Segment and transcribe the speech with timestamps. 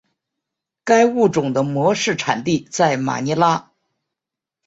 [0.83, 3.69] 该物种的模式产地在马尼拉。